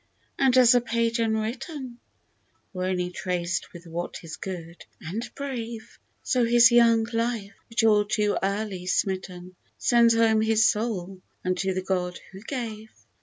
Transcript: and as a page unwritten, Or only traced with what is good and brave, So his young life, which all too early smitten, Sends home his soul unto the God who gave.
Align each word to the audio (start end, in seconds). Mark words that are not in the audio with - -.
and 0.39 0.57
as 0.57 0.73
a 0.73 0.81
page 0.81 1.19
unwritten, 1.19 1.99
Or 2.73 2.85
only 2.85 3.11
traced 3.11 3.71
with 3.71 3.85
what 3.85 4.23
is 4.23 4.35
good 4.35 4.83
and 4.99 5.29
brave, 5.35 5.99
So 6.23 6.43
his 6.43 6.71
young 6.71 7.05
life, 7.13 7.53
which 7.69 7.83
all 7.83 8.03
too 8.05 8.35
early 8.41 8.87
smitten, 8.87 9.55
Sends 9.77 10.15
home 10.15 10.41
his 10.41 10.65
soul 10.65 11.21
unto 11.45 11.75
the 11.75 11.83
God 11.83 12.19
who 12.31 12.41
gave. 12.41 12.89